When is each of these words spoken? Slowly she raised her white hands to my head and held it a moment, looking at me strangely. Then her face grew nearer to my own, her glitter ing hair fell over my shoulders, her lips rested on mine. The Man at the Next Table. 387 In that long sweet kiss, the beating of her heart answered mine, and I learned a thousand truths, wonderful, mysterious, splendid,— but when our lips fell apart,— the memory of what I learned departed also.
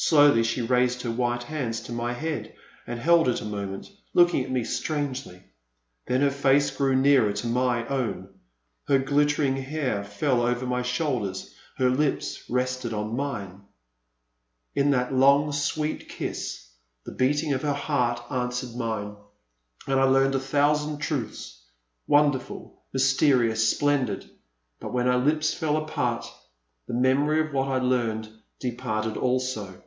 Slowly 0.00 0.44
she 0.44 0.62
raised 0.62 1.02
her 1.02 1.10
white 1.10 1.42
hands 1.42 1.80
to 1.80 1.92
my 1.92 2.12
head 2.12 2.54
and 2.86 3.00
held 3.00 3.28
it 3.28 3.40
a 3.40 3.44
moment, 3.44 3.90
looking 4.14 4.44
at 4.44 4.50
me 4.50 4.62
strangely. 4.62 5.42
Then 6.06 6.20
her 6.20 6.30
face 6.30 6.70
grew 6.70 6.94
nearer 6.94 7.32
to 7.32 7.48
my 7.48 7.84
own, 7.88 8.28
her 8.86 9.00
glitter 9.00 9.42
ing 9.42 9.56
hair 9.56 10.04
fell 10.04 10.40
over 10.40 10.64
my 10.64 10.82
shoulders, 10.82 11.52
her 11.78 11.90
lips 11.90 12.44
rested 12.48 12.92
on 12.94 13.16
mine. 13.16 13.62
The 14.76 14.84
Man 14.84 14.84
at 14.84 14.84
the 14.84 14.84
Next 14.84 14.84
Table. 14.84 14.84
387 14.84 14.84
In 14.84 14.90
that 14.92 15.14
long 15.18 15.52
sweet 15.52 16.08
kiss, 16.08 16.68
the 17.04 17.18
beating 17.18 17.52
of 17.52 17.62
her 17.62 17.72
heart 17.74 18.20
answered 18.30 18.76
mine, 18.76 19.16
and 19.88 19.98
I 19.98 20.04
learned 20.04 20.36
a 20.36 20.40
thousand 20.40 20.98
truths, 20.98 21.60
wonderful, 22.06 22.84
mysterious, 22.92 23.68
splendid,— 23.68 24.30
but 24.80 24.92
when 24.92 25.08
our 25.08 25.18
lips 25.18 25.52
fell 25.54 25.76
apart,— 25.76 26.24
the 26.86 26.94
memory 26.94 27.40
of 27.40 27.52
what 27.52 27.66
I 27.66 27.78
learned 27.78 28.28
departed 28.60 29.16
also. 29.16 29.82